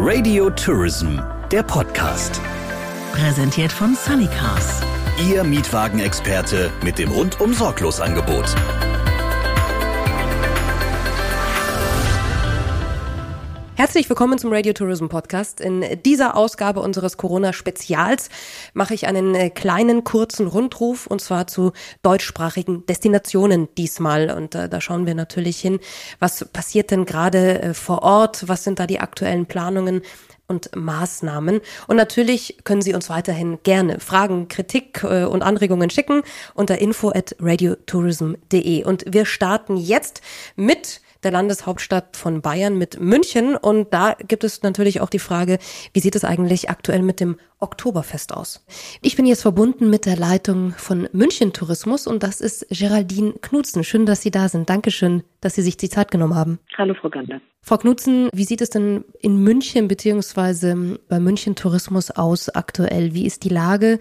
[0.00, 1.18] Radio Tourism,
[1.50, 2.40] der Podcast.
[3.12, 4.80] Präsentiert von Sunnycars.
[5.28, 8.44] Ihr Mietwagenexperte mit dem rundum sorglos Angebot.
[13.88, 15.62] Herzlich willkommen zum Radio Tourism Podcast.
[15.62, 18.28] In dieser Ausgabe unseres Corona-Spezials
[18.74, 24.30] mache ich einen äh, kleinen, kurzen Rundruf und zwar zu deutschsprachigen Destinationen diesmal.
[24.30, 25.80] Und äh, da schauen wir natürlich hin,
[26.18, 30.02] was passiert denn gerade äh, vor Ort, was sind da die aktuellen Planungen,
[30.50, 31.60] und Maßnahmen.
[31.88, 36.22] Und natürlich können Sie uns weiterhin gerne Fragen, Kritik äh, und Anregungen schicken
[36.54, 38.84] unter info at radiotourism.de.
[38.84, 40.22] Und wir starten jetzt
[40.56, 43.56] mit der Landeshauptstadt von Bayern mit München.
[43.56, 45.58] Und da gibt es natürlich auch die Frage,
[45.92, 48.64] wie sieht es eigentlich aktuell mit dem Oktoberfest aus?
[49.02, 53.84] Ich bin jetzt verbunden mit der Leitung von München Tourismus und das ist Geraldine Knutzen.
[53.84, 54.70] Schön, dass Sie da sind.
[54.70, 56.58] Dankeschön, dass Sie sich die Zeit genommen haben.
[56.76, 57.40] Hallo, Frau Gander.
[57.62, 63.14] Frau Knutzen, wie sieht es denn in München beziehungsweise bei München Tourismus aus aktuell?
[63.14, 63.98] Wie ist die Lage?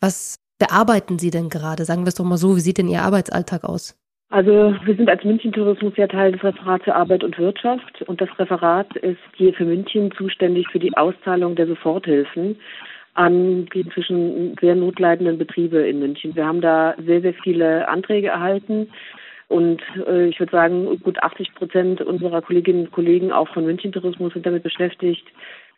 [0.00, 1.84] Was bearbeiten Sie denn gerade?
[1.84, 3.96] Sagen wir es doch mal so, wie sieht denn Ihr Arbeitsalltag aus?
[4.32, 8.18] Also wir sind als München Tourismus ja Teil des Referats für Arbeit und Wirtschaft und
[8.18, 12.58] das Referat ist hier für München zuständig für die Auszahlung der Soforthilfen
[13.12, 16.34] an die inzwischen sehr notleidenden Betriebe in München.
[16.34, 18.88] Wir haben da sehr, sehr viele Anträge erhalten
[19.48, 23.92] und äh, ich würde sagen, gut 80 Prozent unserer Kolleginnen und Kollegen auch von München
[23.92, 25.26] Tourismus sind damit beschäftigt,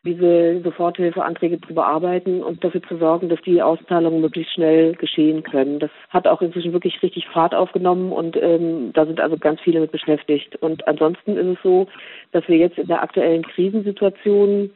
[0.05, 5.79] diese Soforthilfeanträge zu bearbeiten und dafür zu sorgen, dass die Auszahlungen möglichst schnell geschehen können.
[5.79, 9.81] Das hat auch inzwischen wirklich richtig Fahrt aufgenommen und ähm, da sind also ganz viele
[9.81, 10.57] mit beschäftigt.
[10.57, 11.87] Und ansonsten ist es so,
[12.33, 14.71] dass wir jetzt in der aktuellen Krisensituation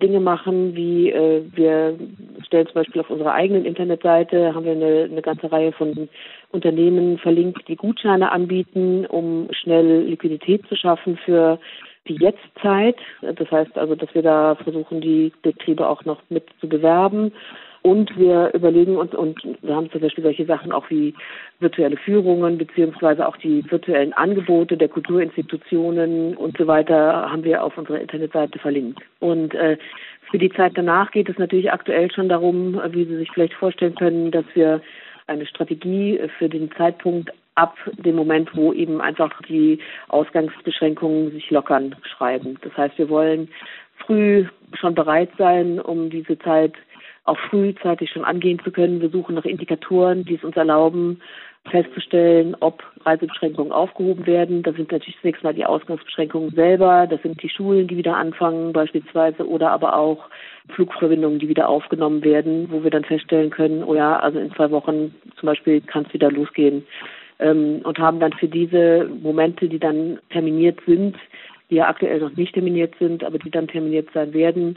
[0.00, 1.98] Dinge machen, wie äh, wir
[2.46, 6.08] stellen zum Beispiel auf unserer eigenen Internetseite, haben wir eine, eine ganze Reihe von
[6.52, 11.58] Unternehmen verlinkt, die Gutscheine anbieten, um schnell Liquidität zu schaffen für
[12.08, 12.96] die Jetztzeit.
[13.20, 17.32] Das heißt also, dass wir da versuchen, die Betriebe auch noch mit zu bewerben.
[17.82, 21.14] Und wir überlegen uns, und wir haben zum Beispiel solche Sachen auch wie
[21.60, 27.78] virtuelle Führungen, beziehungsweise auch die virtuellen Angebote der Kulturinstitutionen und so weiter haben wir auf
[27.78, 29.00] unserer Internetseite verlinkt.
[29.20, 29.78] Und äh,
[30.30, 33.94] für die Zeit danach geht es natürlich aktuell schon darum, wie Sie sich vielleicht vorstellen
[33.94, 34.82] können, dass wir
[35.26, 41.96] eine Strategie für den Zeitpunkt ab dem Moment, wo eben einfach die Ausgangsbeschränkungen sich lockern,
[42.02, 42.56] schreiben.
[42.62, 43.48] Das heißt, wir wollen
[44.06, 46.74] früh schon bereit sein, um diese Zeit
[47.24, 49.00] auch frühzeitig schon angehen zu können.
[49.00, 51.20] Wir suchen nach Indikatoren, die es uns erlauben,
[51.68, 54.62] festzustellen, ob Reisebeschränkungen aufgehoben werden.
[54.62, 57.08] Das sind natürlich zunächst mal die Ausgangsbeschränkungen selber.
[57.10, 60.30] Das sind die Schulen, die wieder anfangen beispielsweise oder aber auch
[60.70, 64.70] Flugverbindungen, die wieder aufgenommen werden, wo wir dann feststellen können, oh ja, also in zwei
[64.70, 66.86] Wochen zum Beispiel kann es wieder losgehen
[67.38, 71.16] ähm, und haben dann für diese Momente, die dann terminiert sind,
[71.70, 74.76] die ja aktuell noch nicht terminiert sind, aber die dann terminiert sein werden,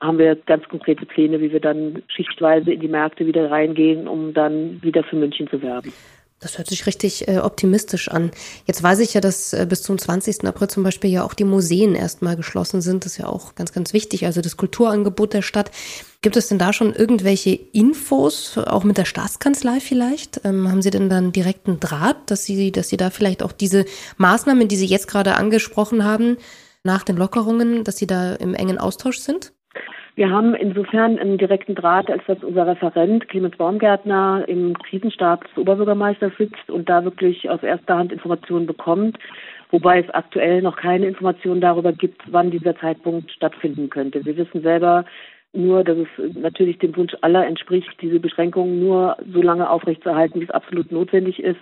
[0.00, 4.34] haben wir ganz konkrete Pläne, wie wir dann schichtweise in die Märkte wieder reingehen, um
[4.34, 5.92] dann wieder für München zu werben.
[6.40, 8.32] Das hört sich richtig äh, optimistisch an.
[8.66, 10.44] Jetzt weiß ich ja, dass äh, bis zum 20.
[10.44, 13.04] April zum Beispiel ja auch die Museen erstmal geschlossen sind.
[13.04, 14.26] Das ist ja auch ganz, ganz wichtig.
[14.26, 15.70] Also das Kulturangebot der Stadt.
[16.22, 20.40] Gibt es denn da schon irgendwelche Infos, auch mit der Staatskanzlei vielleicht?
[20.44, 23.86] Ähm, haben Sie denn dann direkten Draht, dass Sie, dass Sie da vielleicht auch diese
[24.18, 26.36] Maßnahmen, die Sie jetzt gerade angesprochen haben,
[26.84, 29.52] nach den Lockerungen, dass Sie da im engen Austausch sind?
[30.14, 35.56] Wir haben insofern einen direkten Draht, als dass unser Referent Clemens Baumgärtner im Krisenstab des
[35.56, 39.18] Oberbürgermeisters sitzt und da wirklich aus erster Hand Informationen bekommt,
[39.70, 44.24] wobei es aktuell noch keine Informationen darüber gibt, wann dieser Zeitpunkt stattfinden könnte.
[44.24, 45.04] Wir wissen selber
[45.52, 50.44] nur, dass es natürlich dem Wunsch aller entspricht, diese Beschränkungen nur so lange aufrechtzuerhalten, wie
[50.44, 51.60] es absolut notwendig ist.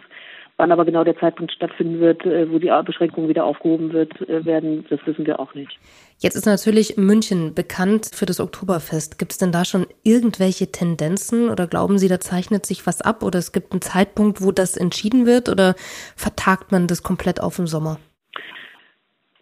[0.56, 4.44] Wann aber genau der Zeitpunkt stattfinden wird, äh, wo die Beschränkung wieder aufgehoben wird, äh,
[4.44, 5.78] werden, das wissen wir auch nicht.
[6.18, 9.18] Jetzt ist natürlich München bekannt für das Oktoberfest.
[9.18, 13.22] Gibt es denn da schon irgendwelche Tendenzen oder glauben Sie, da zeichnet sich was ab
[13.22, 15.74] oder es gibt einen Zeitpunkt, wo das entschieden wird oder
[16.14, 17.98] vertagt man das komplett auf im Sommer?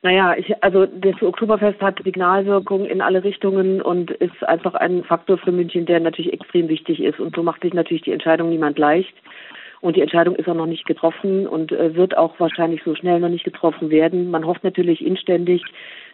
[0.02, 5.38] Naja, ich, also das Oktoberfest hat Signalwirkung in alle Richtungen und ist einfach ein Faktor
[5.38, 7.18] für München, der natürlich extrem wichtig ist.
[7.18, 9.14] Und so macht sich natürlich die Entscheidung niemand leicht.
[9.80, 13.20] Und die Entscheidung ist auch noch nicht getroffen und äh, wird auch wahrscheinlich so schnell
[13.20, 14.30] noch nicht getroffen werden.
[14.30, 15.62] Man hofft natürlich inständig,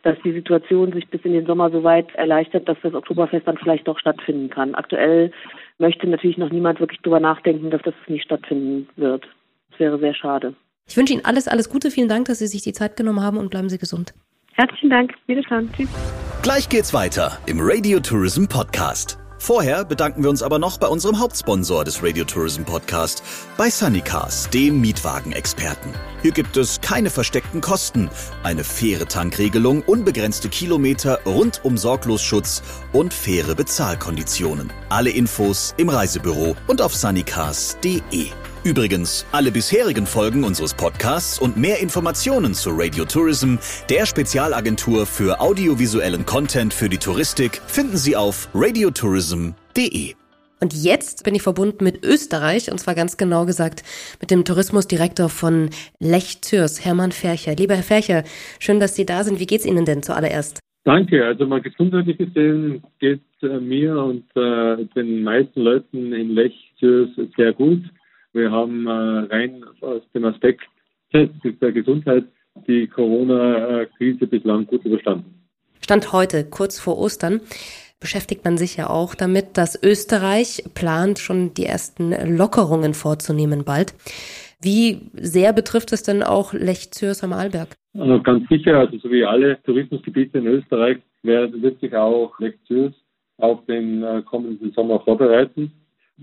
[0.03, 3.57] dass die Situation sich bis in den Sommer so weit erleichtert, dass das Oktoberfest dann
[3.57, 4.75] vielleicht doch stattfinden kann.
[4.75, 5.31] Aktuell
[5.79, 9.27] möchte natürlich noch niemand wirklich drüber nachdenken, dass das nicht stattfinden wird.
[9.71, 10.55] Das wäre sehr schade.
[10.87, 11.91] Ich wünsche Ihnen alles, alles Gute.
[11.91, 14.15] Vielen Dank, dass Sie sich die Zeit genommen haben und bleiben Sie gesund.
[14.53, 15.13] Herzlichen Dank.
[15.27, 15.71] Wiederschauen.
[15.77, 15.89] Tschüss.
[16.43, 19.19] Gleich geht's weiter im Radio Tourism Podcast.
[19.39, 23.23] Vorher bedanken wir uns aber noch bei unserem Hauptsponsor des Radio Tourism Podcast,
[23.59, 25.93] bei Sunnycars, dem Mietwagenexperten.
[26.23, 28.09] Hier gibt es keine versteckten Kosten,
[28.43, 32.63] eine faire Tankregelung, unbegrenzte Kilometer, rundum Sorglosschutz
[32.95, 34.73] und faire Bezahlkonditionen.
[34.89, 38.29] Alle Infos im Reisebüro und auf sunnycars.de.
[38.65, 43.57] Übrigens, alle bisherigen Folgen unseres Podcasts und mehr Informationen zu Radio Tourism,
[43.91, 50.15] der Spezialagentur für audiovisuellen Content für die Touristik, finden Sie auf radiotourism.de.
[50.63, 53.83] Und jetzt bin ich verbunden mit Österreich und zwar ganz genau gesagt
[54.19, 55.69] mit dem Tourismusdirektor von
[56.01, 57.55] Lech Zürs, Hermann Fercher.
[57.57, 58.25] Lieber Herr Fercher,
[58.61, 59.41] schön, dass Sie da sind.
[59.41, 60.61] Wie geht's Ihnen denn zuallererst?
[60.85, 61.27] Danke.
[61.27, 67.11] Also mal gesundheitlich gesehen geht äh, mir und äh, den meisten Leuten in Lech Zürs
[67.37, 67.83] sehr gut.
[68.35, 70.63] Wir haben äh, rein aus dem Aspekt
[71.13, 72.25] der Gesundheit
[72.67, 75.47] die Corona-Krise bislang gut überstanden.
[75.81, 77.41] Stand heute, kurz vor Ostern,
[78.01, 83.95] beschäftigt man sich ja auch damit, dass Österreich plant, schon die ersten Lockerungen vorzunehmen bald.
[84.61, 87.77] Wie sehr betrifft es denn auch Lech Zürs am Arlberg?
[87.97, 92.95] Also ganz sicher, also so wie alle Tourismusgebiete in Österreich, wird sich auch Lech Zürs
[93.39, 95.71] auf den äh, kommenden Sommer vorbereiten.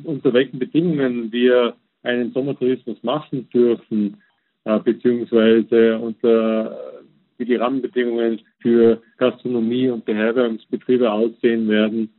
[0.04, 4.18] Unter welchen Bedingungen wir einen Sommertourismus machen dürfen,
[4.66, 7.02] äh, beziehungsweise unter
[7.42, 12.10] wie die Rahmenbedingungen für Gastronomie und Beherbergungsbetriebe aussehen werden.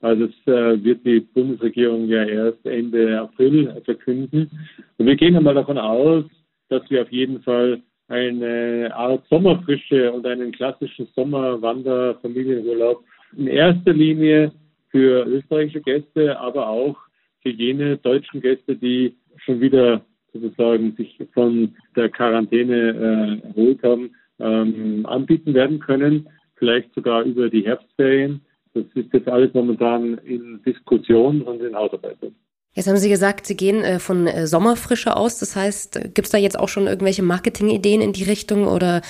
[0.00, 4.50] Also das äh, wird die Bundesregierung ja erst Ende April verkünden.
[4.98, 6.24] Und wir gehen einmal davon aus,
[6.68, 13.04] dass wir auf jeden Fall eine Art Sommerfrische und einen klassischen Sommerwanderfamilienurlaub
[13.36, 14.50] in erster Linie
[14.90, 16.96] für österreichische Gäste, aber auch
[17.40, 20.02] für jene deutschen Gäste, die schon wieder
[20.32, 27.50] sozusagen sich von der Quarantäne äh, erholt haben, ähm, anbieten werden können, vielleicht sogar über
[27.50, 28.40] die Herbstferien.
[28.74, 32.34] Das ist jetzt alles momentan in Diskussion und in Ausarbeitung.
[32.74, 35.38] Jetzt haben Sie gesagt, Sie gehen äh, von äh, Sommerfrische aus.
[35.38, 39.02] Das heißt, gibt es da jetzt auch schon irgendwelche Marketingideen in die Richtung oder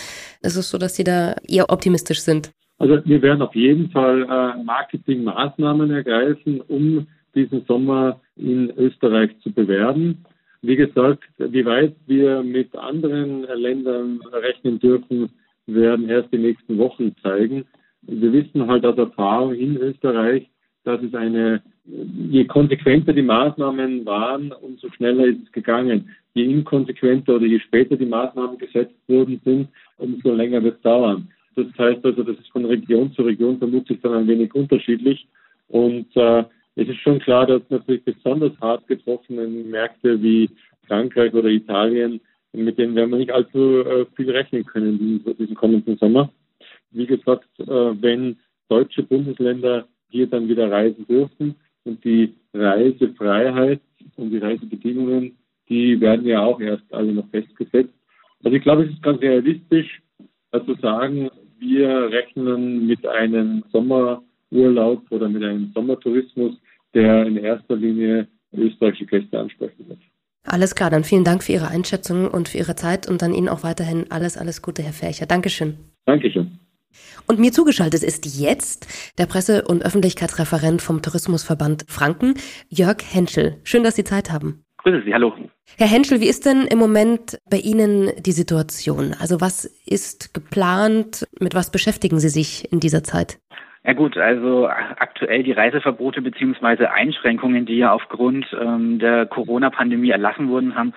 [0.42, 2.50] ist es so, dass Sie da eher optimistisch sind?
[2.78, 9.52] Also wir werden auf jeden Fall äh, Marketingmaßnahmen ergreifen, um diesen Sommer in Österreich zu
[9.52, 10.24] bewerben.
[10.62, 15.30] Wie gesagt, wie weit wir mit anderen Ländern rechnen dürfen,
[15.66, 17.64] werden erst die nächsten Wochen zeigen.
[18.02, 20.48] Wir wissen halt aus Erfahrung in Österreich,
[20.84, 26.10] dass es eine, je konsequenter die Maßnahmen waren, umso schneller ist es gegangen.
[26.34, 29.68] Je inkonsequenter oder je später die Maßnahmen gesetzt worden sind,
[29.98, 31.28] umso länger wird es dauern.
[31.54, 35.26] Das heißt also, das ist von Region zu Region vermutlich dann ein wenig unterschiedlich.
[35.68, 40.50] Und äh, es ist schon klar, dass natürlich besonders hart getroffene Märkte wie
[40.86, 42.20] Frankreich oder Italien,
[42.52, 46.30] mit denen werden wir nicht allzu äh, viel rechnen können diesen, kommenden Sommer.
[46.90, 48.36] Wie gesagt, äh, wenn
[48.68, 51.54] deutsche Bundesländer hier dann wieder reisen dürfen
[51.84, 53.80] und die Reisefreiheit
[54.16, 57.94] und die Reisebedingungen, die werden ja auch erst alle noch festgesetzt.
[58.44, 60.02] Also ich glaube, es ist ganz realistisch
[60.52, 63.62] äh, zu sagen, wir rechnen mit einem
[64.52, 66.54] Sommerurlaub oder mit einem Sommertourismus,
[66.94, 69.98] der in erster Linie österreichische Gäste ansprechen wird.
[70.44, 73.48] Alles klar, dann vielen Dank für Ihre Einschätzung und für Ihre Zeit und dann Ihnen
[73.48, 75.26] auch weiterhin alles, alles Gute, Herr Färcher.
[75.26, 75.76] Dankeschön.
[76.04, 76.58] Dankeschön.
[77.26, 82.34] Und mir zugeschaltet ist jetzt der Presse- und Öffentlichkeitsreferent vom Tourismusverband Franken,
[82.68, 83.56] Jörg Henschel.
[83.64, 84.64] Schön, dass Sie Zeit haben.
[84.82, 85.32] Grüße Sie, hallo.
[85.78, 89.14] Herr Henschel, wie ist denn im Moment bei Ihnen die Situation?
[89.18, 91.26] Also was ist geplant?
[91.38, 93.38] Mit was beschäftigen Sie sich in dieser Zeit?
[93.84, 100.48] Ja gut, also aktuell die Reiseverbote beziehungsweise Einschränkungen, die ja aufgrund ähm, der Corona-Pandemie erlassen
[100.48, 100.94] wurden, haben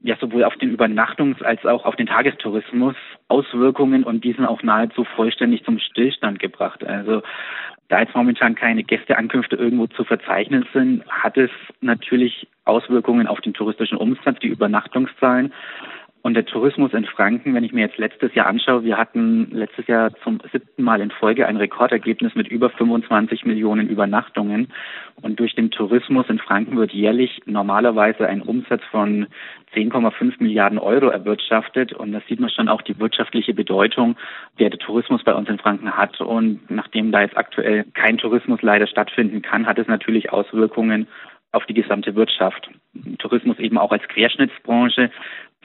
[0.00, 2.96] ja sowohl auf den Übernachtungs- als auch auf den Tagestourismus
[3.28, 6.82] Auswirkungen und diesen auch nahezu vollständig zum Stillstand gebracht.
[6.84, 7.22] Also
[7.88, 11.50] da jetzt momentan keine Gästeankünfte irgendwo zu verzeichnen sind, hat es
[11.82, 15.52] natürlich Auswirkungen auf den touristischen Umsatz, die Übernachtungszahlen
[16.22, 19.88] und der Tourismus in Franken, wenn ich mir jetzt letztes Jahr anschaue, wir hatten letztes
[19.88, 24.68] Jahr zum siebten Mal in Folge ein Rekordergebnis mit über 25 Millionen Übernachtungen.
[25.20, 29.26] Und durch den Tourismus in Franken wird jährlich normalerweise ein Umsatz von
[29.74, 31.92] 10,5 Milliarden Euro erwirtschaftet.
[31.92, 34.16] Und das sieht man schon auch die wirtschaftliche Bedeutung,
[34.60, 36.20] der der Tourismus bei uns in Franken hat.
[36.20, 41.08] Und nachdem da jetzt aktuell kein Tourismus leider stattfinden kann, hat es natürlich Auswirkungen
[41.50, 42.70] auf die gesamte Wirtschaft.
[43.18, 45.10] Tourismus eben auch als Querschnittsbranche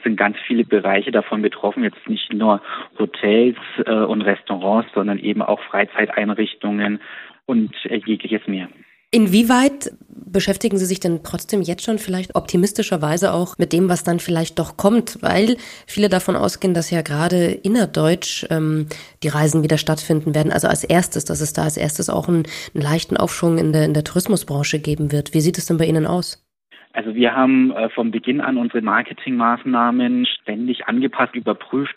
[0.04, 2.62] sind ganz viele Bereiche davon betroffen, jetzt nicht nur
[3.00, 7.00] Hotels äh, und Restaurants, sondern eben auch Freizeiteinrichtungen
[7.46, 8.70] und äh, jegliches mehr.
[9.10, 14.20] Inwieweit beschäftigen Sie sich denn trotzdem jetzt schon vielleicht optimistischerweise auch mit dem, was dann
[14.20, 18.88] vielleicht doch kommt, weil viele davon ausgehen, dass ja gerade innerdeutsch ähm,
[19.24, 20.52] die Reisen wieder stattfinden werden.
[20.52, 23.86] Also als erstes, dass es da als erstes auch einen, einen leichten Aufschwung in der,
[23.86, 25.34] in der Tourismusbranche geben wird.
[25.34, 26.47] Wie sieht es denn bei Ihnen aus?
[26.98, 31.96] Also wir haben äh, vom Beginn an unsere Marketingmaßnahmen ständig angepasst, überprüft,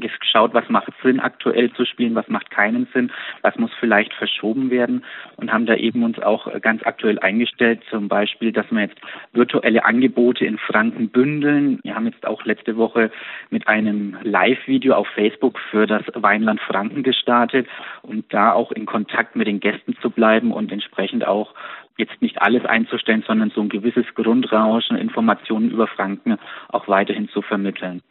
[0.00, 3.10] geschaut, was macht Sinn aktuell zu spielen, was macht keinen Sinn,
[3.40, 5.02] was muss vielleicht verschoben werden
[5.36, 9.00] und haben da eben uns auch ganz aktuell eingestellt, zum Beispiel, dass wir jetzt
[9.32, 11.80] virtuelle Angebote in Franken bündeln.
[11.82, 13.10] Wir haben jetzt auch letzte Woche
[13.48, 17.66] mit einem Live-Video auf Facebook für das Weinland Franken gestartet,
[18.02, 21.54] um da auch in Kontakt mit den Gästen zu bleiben und entsprechend auch
[21.96, 27.42] jetzt nicht alles einzustellen, sondern so ein gewisses Grundrauschen, Informationen über Franken auch weiterhin zu
[27.42, 28.02] vermitteln.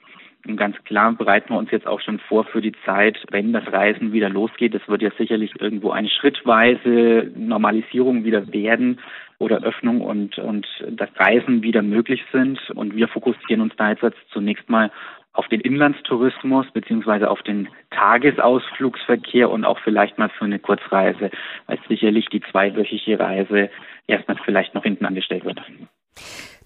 [0.45, 3.65] Und ganz klar bereiten wir uns jetzt auch schon vor für die Zeit, wenn das
[3.71, 4.75] Reisen wieder losgeht.
[4.75, 8.99] Es wird ja sicherlich irgendwo eine schrittweise Normalisierung wieder werden
[9.39, 12.59] oder Öffnung und, und das Reisen wieder möglich sind.
[12.71, 14.91] Und wir fokussieren uns da jetzt zunächst mal
[15.33, 21.31] auf den Inlandstourismus beziehungsweise auf den Tagesausflugsverkehr und auch vielleicht mal für eine Kurzreise,
[21.65, 23.69] weil sicherlich die zweiwöchige Reise
[24.07, 25.59] erstmal vielleicht noch hinten angestellt wird.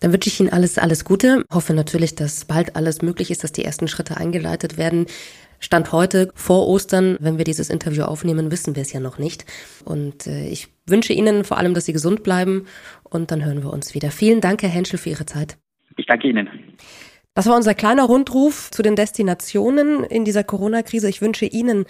[0.02, 1.44] Dann wünsche ich Ihnen alles, alles Gute.
[1.52, 5.08] Hoffe natürlich, dass bald alles möglich ist, dass die ersten Schritte eingeleitet werden.
[5.60, 9.46] Stand heute vor Ostern, wenn wir dieses Interview aufnehmen, wissen wir es ja noch nicht.
[9.86, 12.68] Und äh, ich wünsche Ihnen vor allem, dass Sie gesund bleiben
[13.04, 14.12] und dann hören wir uns wieder.
[14.12, 15.58] Vielen Dank, Herr Henschel, für Ihre Zeit.
[15.96, 16.48] Ich danke Ihnen.
[17.38, 21.08] Das war unser kleiner Rundruf zu den Destinationen in dieser Corona-Krise.
[21.08, 21.86] Ich wünsche Ihnen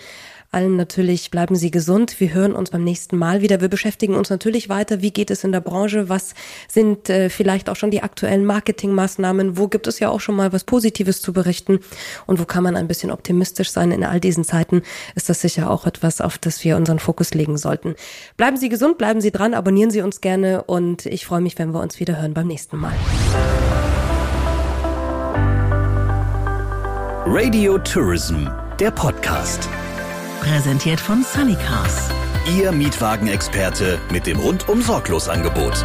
[0.51, 2.19] allen natürlich, bleiben Sie gesund.
[2.19, 3.61] Wir hören uns beim nächsten Mal wieder.
[3.61, 5.01] Wir beschäftigen uns natürlich weiter.
[5.01, 6.09] Wie geht es in der Branche?
[6.09, 6.33] Was
[6.67, 9.57] sind äh, vielleicht auch schon die aktuellen Marketingmaßnahmen?
[9.57, 11.79] Wo gibt es ja auch schon mal was Positives zu berichten?
[12.25, 13.91] Und wo kann man ein bisschen optimistisch sein?
[13.91, 14.81] In all diesen Zeiten
[15.15, 17.95] ist das sicher auch etwas, auf das wir unseren Fokus legen sollten.
[18.35, 21.73] Bleiben Sie gesund, bleiben Sie dran, abonnieren Sie uns gerne und ich freue mich, wenn
[21.73, 22.95] wir uns wieder hören beim nächsten Mal.
[27.29, 28.47] Radio Tourism,
[28.79, 29.67] der Podcast.
[30.39, 32.09] Präsentiert von Sunnycars.
[32.57, 35.83] Ihr Mietwagenexperte mit dem rundum sorglos Angebot.